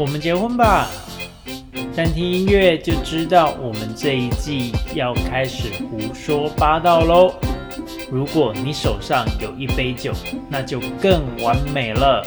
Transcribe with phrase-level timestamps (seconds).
[0.00, 0.88] 我们结婚吧！
[1.94, 7.34] 但听音乐就知道我们这一季要开始胡说八道喽。
[8.10, 10.10] 如果你手上有一杯酒，
[10.48, 12.24] 那就更完美了。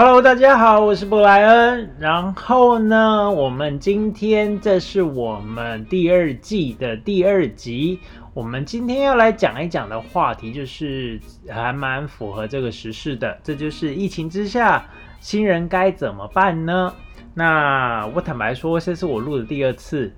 [0.00, 1.92] Hello，大家好，我是布莱恩。
[1.98, 7.98] 然后呢，我们今天这是我们第二季的第二集。
[8.32, 16.94] 我们今天要来讲一讲的话题，就是还蛮符合这个时事的，这就是疫情之下新人该怎么办呢？
[17.34, 20.14] 那我坦白说，这是我录的第二次。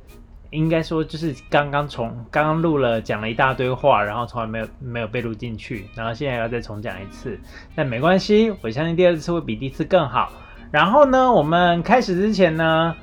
[0.50, 7.38] 应该说就是刚刚从刚刚录了讲了一大堆话，然后从来没有没有被录进去，然后现在要再重讲一次，
[7.74, 10.32] 但没关系，我相信第二次会比第一次更好。
[10.72, 12.94] 然后呢，我们开始之前呢，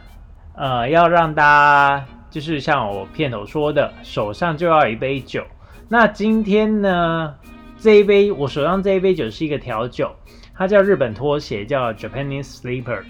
[0.56, 5.44] 呃，要让大家就是像我片头说的，手上就要一杯酒。
[5.88, 7.34] 那今天呢，
[7.78, 10.12] 这一杯我手上这一杯酒是一个调酒，
[10.54, 13.04] 它叫日本拖鞋，叫 Japanese Sleeper。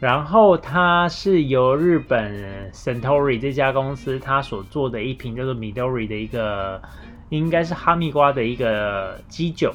[0.00, 6.80] 然后它是由日本 Centori 这家公司它所做的一瓶叫做 Midori 的一个，
[7.28, 9.70] 应该是哈密瓜的一个基酒，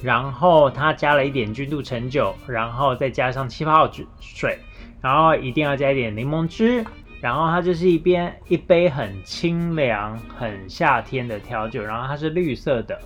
[0.00, 3.86] 然后它加了一点君度橙酒，然后再加上气泡
[4.18, 4.58] 水，
[5.02, 6.82] 然后一定要加一点柠檬汁，
[7.20, 12.98] 然后它就是一边一杯很清凉、很夏天的调酒，然后它是绿色的，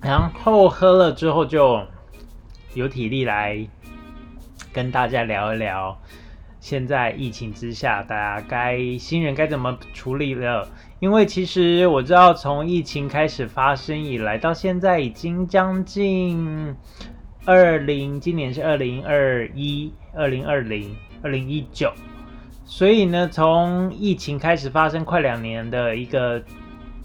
[0.00, 1.84] 然后喝了之后就。
[2.74, 3.64] 有体力来
[4.72, 5.96] 跟大家聊一聊，
[6.58, 10.68] 现在疫情之下，大家该新人该怎么处理了？
[10.98, 16.74] 因为其实我知道，从疫情开始发生以来，到现在已经将近
[17.44, 21.92] 二零，今年是二零二一、二零二零、二零一九，
[22.64, 26.42] 所以呢，从疫情开始发生快两年的一个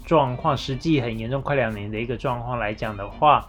[0.04, 3.46] 状况，实际很严重，快两年的一个状况来讲的话。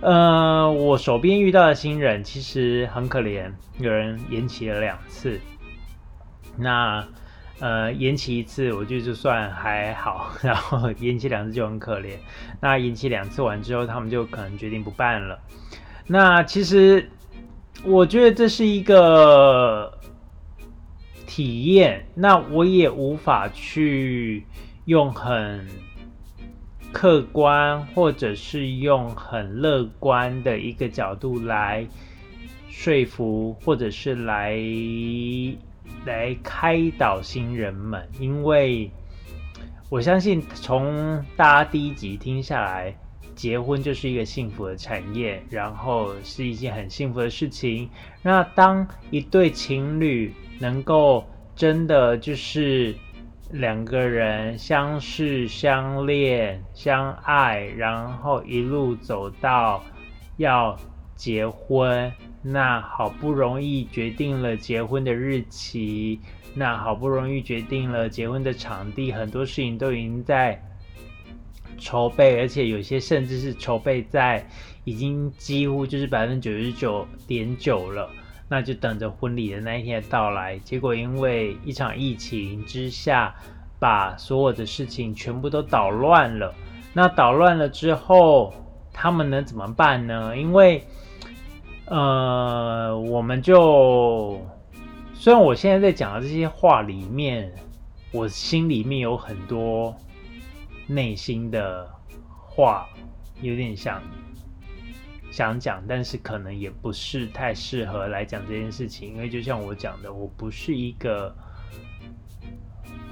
[0.00, 5.40] 呃，我手边遇到的新人其实很可怜，有人延期了两次。
[6.56, 7.04] 那
[7.58, 12.12] 呃，延期一次我觉得就算还好， 然后延期两次就很可怜。
[12.60, 15.40] 那延期两次完之后，他们就可能决定不办了。
[16.06, 17.10] 那其实
[17.84, 19.98] 我觉得这是一个
[21.26, 24.46] 体验，那我也无法去
[24.84, 25.66] 用很。
[26.92, 31.86] 客观，或者是用很乐观的一个角度来
[32.68, 34.58] 说服，或者是来
[36.04, 38.90] 来开导新人们，因为
[39.90, 42.96] 我相信从大家第一集听下来，
[43.34, 47.88] 结婚就是一个幸福的产业，然后是一件很幸福的事情。
[48.22, 51.24] 那当一对情侣能够
[51.54, 52.94] 真的就是。
[53.50, 59.82] 两个人相识、相恋、相爱，然后一路走到
[60.36, 60.78] 要
[61.16, 66.20] 结婚，那好不容易决定了结婚的日期，
[66.54, 70.62] 那好不容易决定了结婚的场地，很多事情都已经在
[71.78, 74.46] 筹备，而且有些甚至是筹备在
[74.84, 78.10] 已经几乎就是百分之九十九点九了。
[78.48, 80.58] 那就等着婚礼的那一天的到来。
[80.58, 83.34] 结果因为一场疫情之下，
[83.78, 86.54] 把所有的事情全部都捣乱了。
[86.94, 88.52] 那捣乱了之后，
[88.92, 90.36] 他们能怎么办呢？
[90.36, 90.84] 因为，
[91.84, 94.40] 呃，我们就
[95.14, 97.52] 虽然我现在在讲的这些话里面，
[98.10, 99.94] 我心里面有很多
[100.86, 101.88] 内心的
[102.46, 102.88] 话，
[103.42, 104.02] 有点想。
[105.30, 111.34] 想讲，但是可能也不是太适合来讲这件事情，因为就像我讲的，我不是一个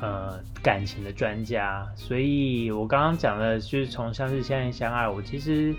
[0.01, 5.75] 呃感情的专家，所以我刚刚讲的就是从相识、相恋、相爱，我其实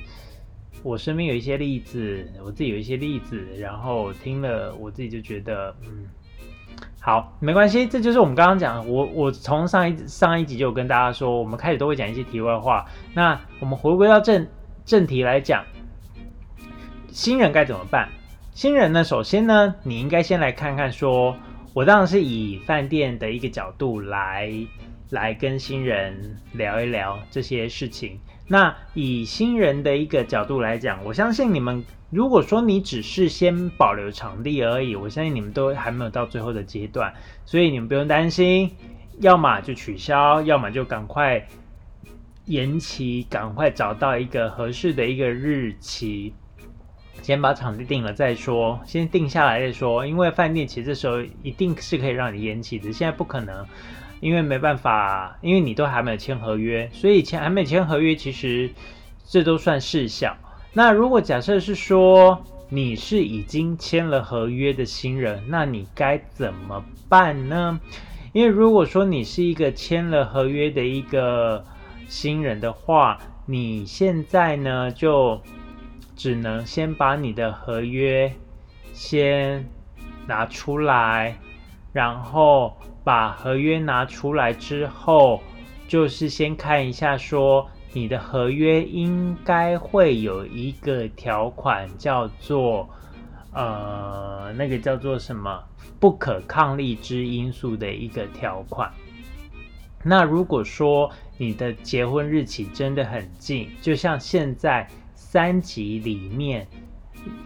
[0.84, 6.06] 我身边有一些例子，我自己有一些例子，然后听了我自己就觉得，嗯，
[7.02, 12.86] 好，没关系，这就是我们刚刚讲，我我从上一上一集就有跟大家说，我们开始都会讲一些题外话，
[13.16, 14.48] 那我们回归到正
[14.86, 15.66] 正题来讲。
[17.18, 18.08] 新人该怎么办？
[18.54, 19.04] 新人呢？
[19.04, 21.36] 首先呢，你应该先来看看，说
[21.74, 24.54] 我当然是以饭店的一个角度来
[25.10, 28.20] 来跟新人聊一聊这些事情。
[28.48, 37.12] 那以新人的一个角度来讲，我相信你们，如果说你只是先保留场地而已，我相信你们都还没有到最后的阶段，
[37.46, 38.72] 所以你们不用担心，
[39.22, 41.48] 要么就取消，要么就赶快
[42.46, 46.32] 延期，赶快找到一个合适的一个日期。
[47.22, 50.08] 先把场地定了再说，先定下来再说。
[50.08, 53.66] 因为饭店其实这时候一定是可以让你延期的，现在不可能，
[54.22, 58.70] 因为没办法，因为你都还没有签合约，所以签还没签合约，其实
[59.26, 60.38] 这都算事小。
[60.72, 67.80] 那如果假设是说你是已经签了合约的新人，那你该怎么办呢？
[68.32, 71.66] 因为如果说你是一个签了合约的一个
[72.08, 75.42] 新人的话，你现在呢就。
[76.18, 78.34] 只能先把你的合约
[78.92, 79.64] 先
[80.26, 81.38] 拿出来，
[81.94, 85.40] 然后把合约拿出来之后，
[85.88, 92.90] 就是先看一下，说你的合约应该会有一个条款叫做，
[93.54, 95.64] 呃，那个叫做什么
[96.00, 98.92] 不可抗力之因素的一个条款。
[100.04, 104.88] 那如果说你的结婚日期真的很近，就像现在。
[105.38, 106.68] 三级里面，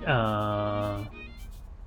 [0.05, 1.05] 呃，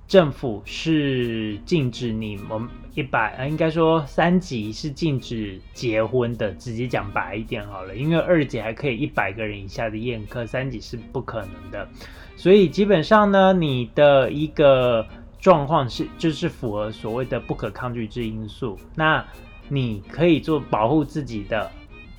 [0.07, 6.51] 政府是禁止你们一百，应该说三级是禁止结婚的。
[6.51, 11.89] 直接讲白一点好了，因为二级还可以一百个人以下的宴客，三级是不可能的。
[12.35, 15.07] 所以基本上呢，你的一个
[15.39, 19.25] 状况是就是符合所谓的不可抗拒之因素，那
[19.69, 21.71] 你可以做保护自己的。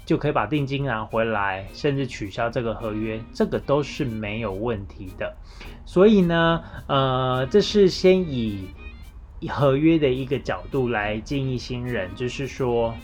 [0.07, 5.37] 就可以把定金拿回来，甚至取消这个合约，这个都是没有问题的。
[5.85, 8.69] 所以呢，呃，这是先以
[9.49, 12.95] 合约的一个角度来建议新人，就是说，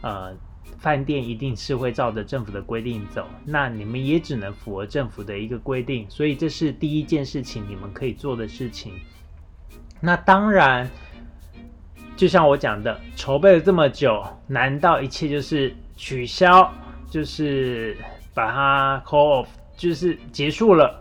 [0.00, 0.34] 呃，
[0.78, 6.10] 饭店一定是会照着政府的规定走，那你们也只能符合政府的一个规定。
[6.10, 8.92] 所以这是第一件事情你们可以做的事情。
[10.00, 10.90] 那当然，
[12.16, 15.72] 就像我讲的，筹备了这么久，难道一切就是？
[15.98, 16.72] 取消
[17.10, 17.96] 就是
[18.32, 20.98] 把它 call off，就是结束了。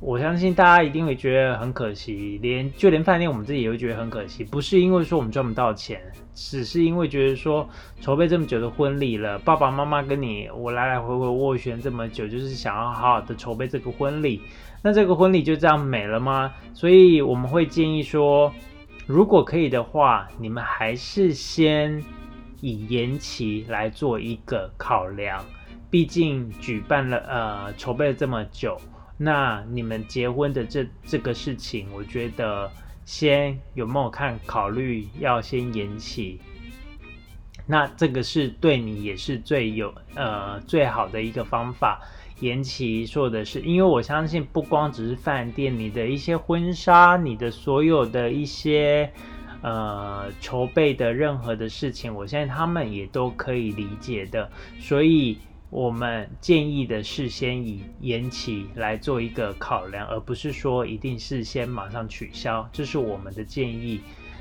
[0.00, 4.42] 我相信大家一定会觉得很可惜，连就连饭店我们自己也会觉得很可惜。
[4.44, 6.00] 不是因为说我们赚不到钱，
[6.32, 7.68] 只是因为觉得说
[8.00, 14.40] 筹备这么久的婚礼了，爸爸妈妈跟你我来来回回斡旋这么久，就是想要好好的筹备这个婚礼。
[14.80, 16.50] 那这个婚礼就这样没了吗？
[16.72, 18.50] 所以我们会建议说，
[19.06, 22.02] 如果可以的话，你们还是先。
[22.60, 25.44] 以延期来做一个考量，
[25.90, 28.80] 毕竟举办了呃筹备了这么久，
[29.16, 32.70] 那你们结婚的这这个事情，我觉得
[33.04, 36.38] 先有没有看考虑要先延期，
[37.66, 42.00] 那这个是对你也是最有呃最好的一个方法，
[42.40, 49.12] 延期做的是，因为我相信不光只是饭店，你的一些婚纱，你的所有的一些。
[49.62, 64.00] 呃，筹备的任何的事情，我相信他们也都可以理解的，所以我们建议的是先以延期来做一个考量，而不是说一定是先马上取消，这是我们的建议。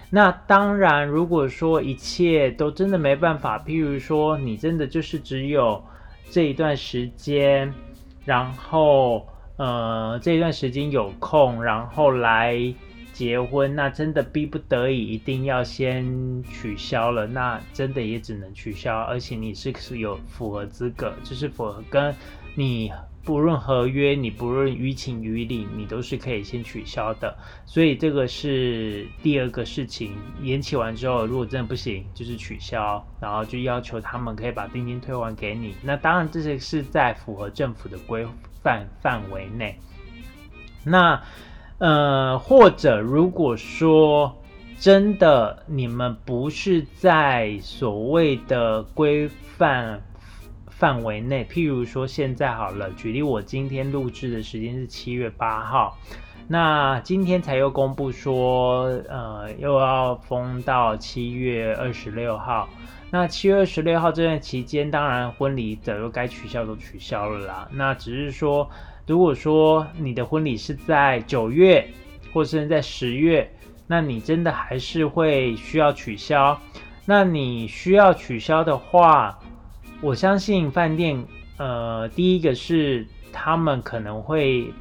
[0.09, 5.83] 那当然，如果说一切都真的没办法，譬如说你真的就是只有
[6.31, 7.73] 这一段时间，
[8.23, 9.27] 然后
[9.57, 12.73] 呃这一段时间有空，然后来。
[13.19, 18.97] 结婚那真的逼不得已，一定要先取消了，那真的也只能取消。
[18.97, 22.15] 而且你是有符合资格，就是符合跟
[22.55, 22.89] 你
[23.25, 27.37] 不论合约，你不论于情于理，你都是可以先取消的。
[27.65, 35.75] 所以这个是第二个事情，延期完之后，如果真的不行，就是取消，然后就要求他们可以把定金退还给你。
[35.83, 38.25] 那当然这些是在符合政府的规
[38.63, 39.77] 范范围内。
[40.85, 41.21] 那。
[41.79, 44.35] 呃，或者如果说
[44.77, 50.01] 真的你们不是在所谓的规范
[50.67, 55.97] 范围内，譬如说现在好了，举例我今天录制的时间是七月八号，
[56.49, 62.67] 那今天才又公布说，呃，又要封到七月二十六号，
[63.09, 68.69] 那七月二十六号这段期间，当然婚礼早就该取消都取消了啦，那只是说。
[69.09, 71.83] 如果说你的婚礼是在九月，
[72.31, 73.51] 或是在十月，
[73.87, 76.55] 那你真的还是会需要取消。
[77.07, 79.39] 那你需要取消的话，
[79.99, 81.25] 我相信饭店，
[81.57, 84.71] 呃，第一个是他们可能会。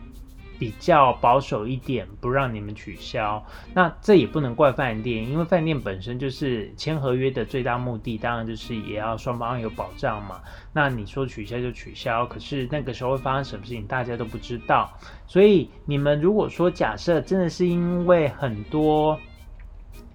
[0.59, 3.45] 比较保守一点，不让你们取消。
[3.75, 10.41] 那这也不能怪饭店，因为饭店本身就是签合约的最大目的，当然就是也要双方有保障嘛。
[10.73, 14.91] 那你说取消就取消，可是那个时候会发生什么事情，大家都不知道。
[15.27, 19.19] 所以你们如果说假设真的是因为很多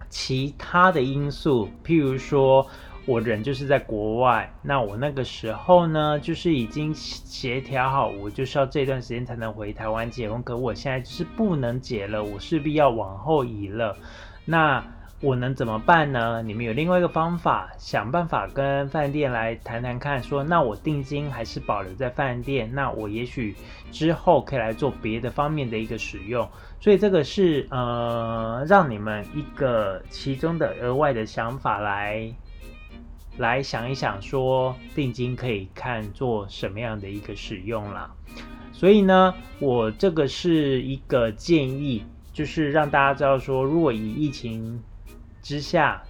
[0.10, 2.68] 其他的因素，譬如说
[3.05, 13.98] 我人就是在国外，那我那个时候呢，就是已经协调好，我就是要这段时间才能回台湾结婚，可我现在是不能结了，我势必要往后移了。
[14.45, 14.81] 那
[15.19, 16.41] 我能怎么办呢？
[16.43, 23.53] 你们有另外一个方法，想办法跟饭店来谈谈看，说那我定金还是保留在饭店，那我也许
[23.91, 26.48] 之后可以来做别的方面的一个使用。
[26.79, 32.33] 所以这个是呃，让你们一个其中的额外的想法来。
[33.38, 38.13] 来想一想，说定金可以看做什么样的一个使用啦。
[38.72, 44.84] 所以呢，我这个是一个建议，就是让大家知道说，如果以疫情
[45.42, 46.04] 之下，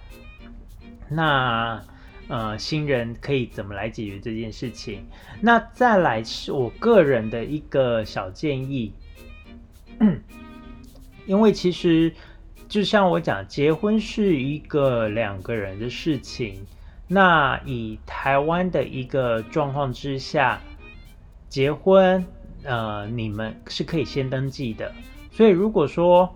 [1.08, 1.82] 那
[2.28, 5.06] 呃新人可以怎么来解决这件事情。
[5.40, 8.92] 那再来是我个人的一个小建议，
[11.26, 12.12] 因为其实
[12.68, 16.66] 就像我讲，结婚是一个两个人的事情。
[17.06, 20.60] 那以台湾的一个状况之下，
[21.48, 22.24] 结婚，
[22.62, 24.90] 呃，你们是可以先登记的。
[25.30, 26.34] 所以如果说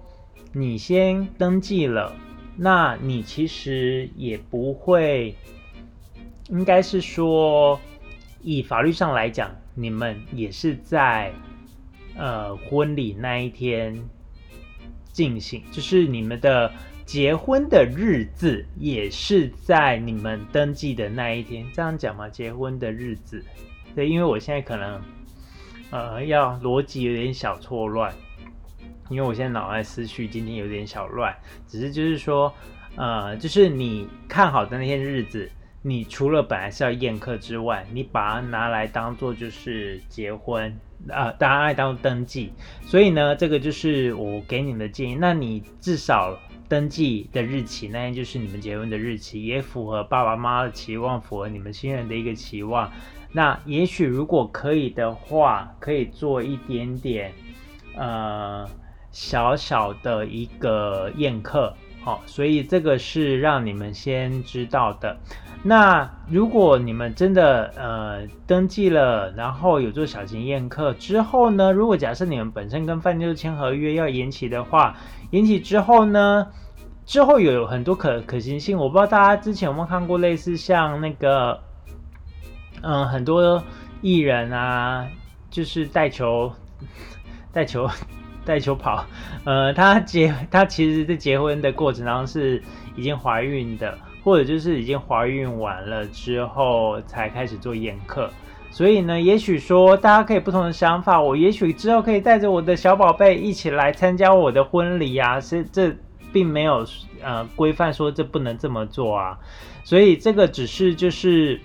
[0.52, 2.14] 你先登记了，
[2.54, 5.34] 那你其实也不会，
[6.50, 7.80] 应该是说，
[8.42, 11.32] 以法律上来讲，你们也是在
[12.16, 13.98] 呃婚礼那一天
[15.12, 16.70] 进行，就是你们的。
[17.08, 22.28] 结婚的日子也是在你们登记的那一天，这样讲吗？
[22.28, 23.42] 结婚的日子，
[23.94, 25.00] 对，因为我现在可能，
[25.90, 28.12] 呃，要逻辑有点小错乱，
[29.08, 31.34] 因为我现在脑袋思绪今天有点小乱，
[31.66, 32.52] 只是就是说，
[32.96, 35.50] 呃，就是你看好的那天日子，
[35.80, 46.38] 你除了本来是要宴客之外，你把它拿来当做就是结婚，啊，大家爱当登记，所以呢，这个就是我给你们的建议，那你至少。
[46.68, 52.90] 登记的日期，那天就是你们结婚的日期，也符合爸爸妈妈的期望，符合你们新人的一个期望。
[53.32, 57.32] 那也许如果可以的话，可以做一点点，
[57.96, 58.66] 呃，
[59.10, 65.18] 小小的一个宴客，好，所以这个是让你们先知道的。
[65.60, 74.96] 那如果你们真的呃登记了，然后有做小型宴客之后呢，如果假设你们本身跟饭店签合约要延期的话，
[75.30, 76.47] 引起之后呢，
[77.04, 81.61] 之后有很多可可行性，我不知道大家之前有没有看过类似像那个，
[82.82, 83.62] 嗯，很多
[84.00, 85.06] 艺人啊，
[85.50, 86.52] 就是带球、
[87.52, 87.88] 带球、
[88.44, 89.04] 带球跑，
[89.44, 92.62] 呃，他结他其实在结婚的过程当中是
[92.97, 98.30] 已经怀孕的，或者就是已经怀孕完了之后才开始做宴客。
[98.70, 105.96] 所以呢，也许说大家可以不同的想法，我也许之后可以带着我的小宝贝一起来参加我的婚礼啊，是这
[106.32, 106.87] 并没有
[107.20, 109.38] 呃规范说这不能这么做啊，
[109.82, 111.60] 所以这个只是就是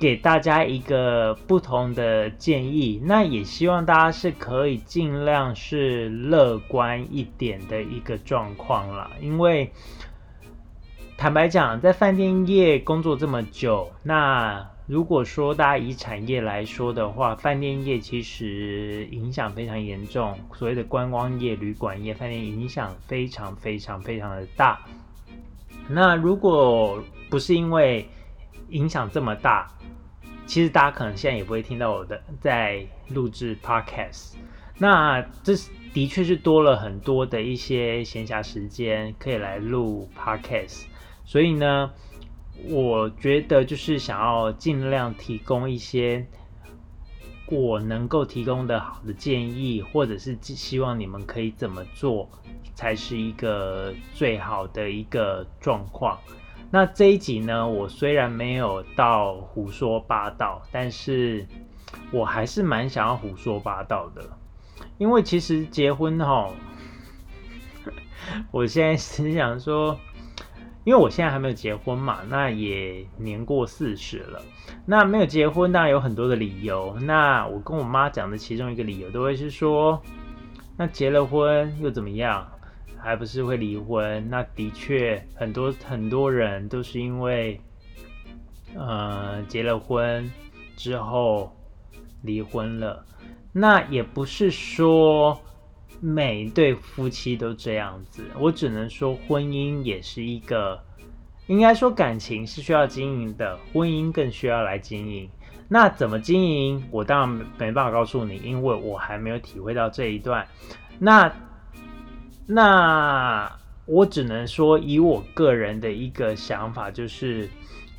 [0.00, 9.70] 给大家一个不同的建议，那也希望大家是可以尽量是乐观一点的一个状况啦，因为
[11.16, 14.66] 坦白讲，在饭店业工作这么久，那。
[14.88, 20.34] 如果说大家以产业来说的话，饭店业其实影响非常严重。
[20.54, 24.80] 所谓的观光业、旅馆业、饭店影响非常非常非常的大。
[25.90, 28.08] 那如果不是因为
[28.70, 29.70] 影响这么大，
[30.46, 34.36] 其实大家可能现在也不会听到我的在录制 podcast。
[34.78, 35.52] 那这
[35.92, 40.84] 的确是多了很多的一些闲暇时间可以来录 podcast。
[41.26, 41.90] 所以呢。
[42.64, 46.26] 我觉得就是想要尽量提供一些
[47.46, 52.28] 我能够提供的好的建议，或者是希望你们可以怎么做
[52.74, 56.18] 才是一个最好的一个状况。
[56.70, 61.46] 那这一集呢，我虽然没有到胡说八道，但是
[62.10, 64.28] 我还是蛮想要胡说八道的，
[64.98, 66.50] 因为其实结婚哈，
[68.50, 69.98] 我现在是想说。
[70.88, 74.40] 因为我现在还没有结婚嘛，那也年过四十了。
[74.86, 76.96] 那没有结婚当然有很多的理由。
[77.02, 80.02] 那我跟我妈讲的其中一个理由，都会是说，
[80.78, 82.50] 那结了婚又怎么样？
[82.96, 84.26] 还不是会离婚？
[84.30, 87.60] 那的确，很多很多人都是因为，
[88.74, 90.32] 呃，结了婚
[90.74, 91.54] 之后
[92.22, 93.04] 离婚了。
[93.52, 95.38] 那也不是说。
[96.00, 100.80] 每一对夫妻都这样子，我只能说婚姻也是一个，
[101.46, 105.28] 应该说感情是需要经营的，婚姻更需要来经营。
[105.68, 107.28] 那怎么经营，我当然
[107.58, 110.46] 没办法告诉你，因为我还没有体会到这一段。
[110.98, 111.30] 那
[112.46, 113.50] 那
[113.84, 117.48] 我只能说，以我个人的一个想法，就是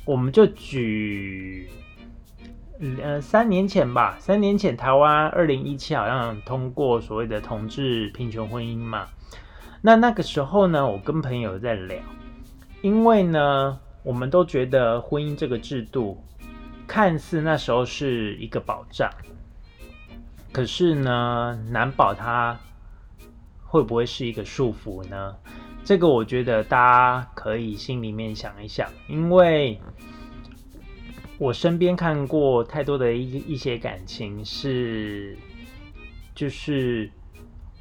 [0.04, 1.68] 我们就举，
[3.02, 9.06] 呃，三年前吧，三年前台湾二零一七好像通过所谓的同志平权婚姻嘛。
[9.82, 11.98] 那那个时候呢，我跟朋友在聊，
[12.80, 16.24] 因为呢，我们都觉得婚姻这个制度
[16.86, 19.10] 看似那时候是一个保障，
[20.50, 22.58] 可是呢，难保它
[23.66, 25.36] 会不会是一个束缚呢？
[25.84, 29.78] 这个我觉得大家可以心里面想一想，因为
[31.40, 35.34] 我身边看过太多的一一些感情是，
[36.34, 37.10] 就是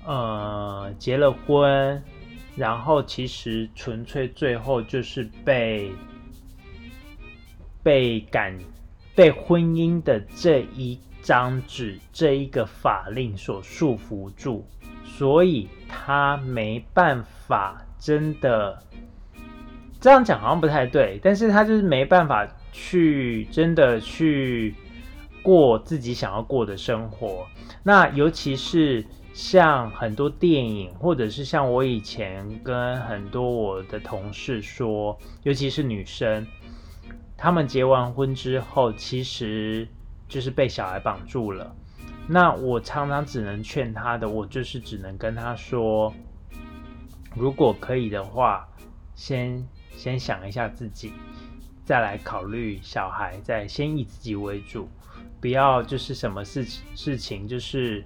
[0.05, 2.01] 呃结了婚，
[2.55, 5.91] 然后其实纯粹最后就是被
[7.83, 8.57] 被感
[9.13, 14.65] 被婚姻的这一张纸这一个法令所束缚住，
[15.03, 17.85] 所以他没办法。
[17.99, 18.81] 真的
[19.99, 24.75] 这样讲好像不太对，但是他就是没办法去真的去
[25.41, 27.47] 过自己想要过的生活。
[27.83, 36.45] 那尤其是像很多电影，或者是像我以前跟很多我的同事说，尤其是女生，
[37.37, 39.87] 她们结完婚之后，其实
[40.27, 41.75] 就是被小孩绑住了。
[42.27, 46.13] 那我常常只能劝他的，我就是只能跟他说。
[47.35, 48.67] 如果可以的话，
[49.15, 51.13] 先先想一下自己，
[51.89, 54.87] 再来考虑小孩，再先以自己为主，
[55.41, 58.05] 不要就是什么事情事情就是，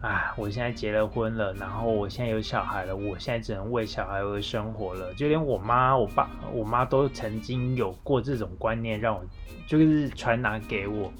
[0.00, 5.12] 啊，我现在结了婚了，然后我现在有小孩了，我现在只能为小孩而生活了。
[5.14, 9.24] 就连我妈、我爸、我妈都曾经有过这种观念，让我
[9.66, 11.12] 就是传达给我，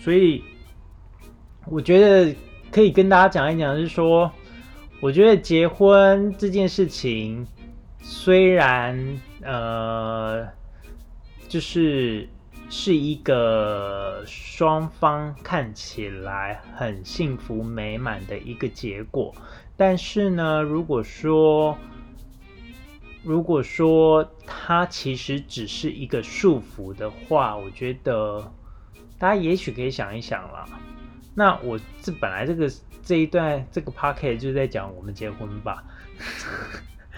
[0.00, 0.42] 所以
[1.66, 2.34] 我觉得
[2.72, 4.32] 可以跟大家讲一讲，是说。
[5.00, 7.46] 我觉得结婚这件事情，
[8.00, 10.48] 虽然呃，
[11.48, 12.28] 就是
[12.70, 19.34] 是一个双方看起来很幸福美满的一个结果，
[19.76, 21.76] 但是呢，如果说
[23.24, 28.52] 如果说它其实只是一个束缚的话，我觉得
[29.18, 30.66] 大家也许可以想一想啦。
[31.34, 32.70] 那我这本来这个。
[33.00, 35.82] 这一段这个 p o c k e t 就在讲我们结婚吧，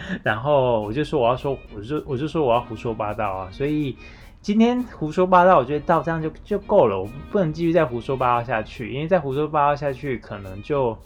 [0.22, 3.96] 然后我就说我要说，我就我就说我要胡说八道啊，所以
[4.40, 10.96] 今天胡说八道，我觉得到这样就就够了，我不能继续再胡说八道下去，因为再胡说八道下去，可能就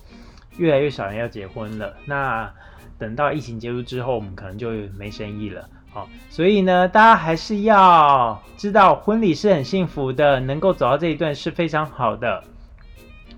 [0.57, 1.94] 越来越少人要结婚了。
[2.04, 2.52] 那
[2.98, 5.68] 等到疫情结束之后，我们可能就没生意了。
[5.92, 12.42] 好，所以呢，大家还是要知道，婚礼是很幸福的，能够走到这一段是非常好的。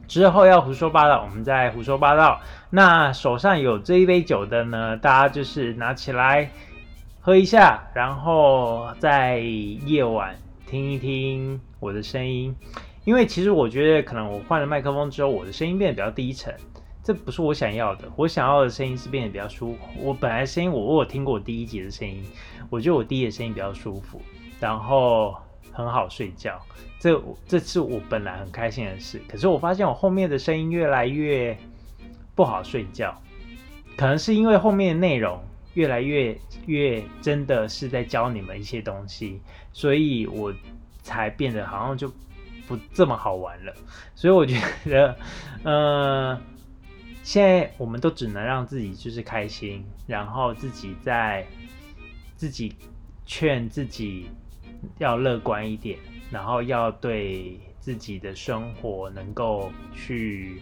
[0.07, 2.41] 之后要胡说八道，我们再胡说八道。
[2.71, 6.51] 那手上有这一杯酒的呢，大家就是拿起来
[7.21, 12.55] 喝一下，然后在夜晚听一听我的声音。
[13.05, 16.53] 因为其实我觉得，可能我换了麦克风之后，我的声音变得比较低沉，
[17.05, 18.09] 这不是我想要的。
[18.17, 19.79] 我想要的声音是变得比较舒服。
[20.01, 22.25] 我本来声音，我我听过我第一集的声音，
[22.69, 24.21] 我觉得我第一的声音比较舒服，
[24.59, 25.37] 然后
[25.71, 26.61] 很好睡觉。
[26.99, 31.57] 这这是我本来很开心的事，可是我发现我后面的声音越来越
[32.37, 33.21] 不好睡觉，
[33.97, 35.43] 可能是因为后面的内容
[35.75, 39.41] 越来越越真的是在教你们一些东西，
[39.73, 40.55] 所以我
[41.03, 42.13] 才变得好像就
[42.69, 43.75] 不这么好玩了。
[44.15, 45.17] 所以我觉得，
[45.65, 46.41] 呃，
[47.25, 51.45] 现在我们都只能让自己就是开心，然后自己在
[52.37, 52.77] 自己
[53.25, 54.29] 劝自己
[54.99, 55.99] 要乐观一点。
[56.29, 60.61] 然后要对自己的生活能够去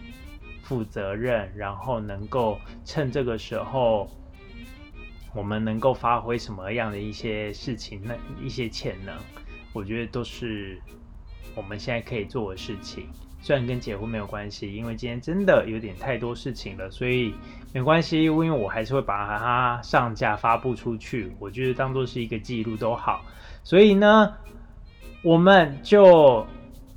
[0.65, 4.09] 负责任，然后能够趁这个时候，
[5.33, 9.15] 我们能够发挥什么样的一些事情，那一些潜能，
[9.73, 10.81] 我觉得都是
[11.55, 13.07] 我们现在可以做的事情。
[13.41, 17.33] 虽然跟结婚没有关系，因为今天真的有点太多事情了，所以
[17.71, 23.23] 没关系，因为我还是会把它上架发布出去，我觉得当做是一个记录都好。
[23.63, 24.33] 所以呢。
[25.23, 26.45] 我们就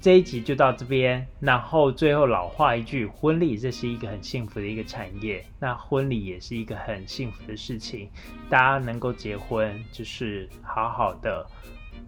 [0.01, 8.09] 这一集就到这边，然后最后老话一句，婚礼这是一个很幸福的一个产业，那婚礼也是一个很幸福的事情，
[8.49, 11.45] 大家能够结婚，就是好好的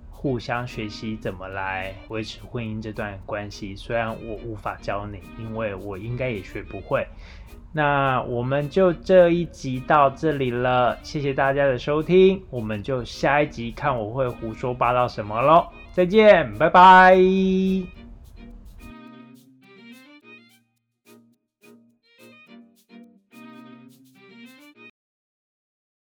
[0.09, 3.74] 互相学习怎么来维持婚姻这段关系。
[3.74, 7.05] 虽然我无法教你，因为我应该也学不会。
[7.74, 15.66] 那我们就这一集到这里了，谢谢大家的收听，我们就下一集看我会胡说八道什么喽。
[15.92, 18.00] 再见，拜拜。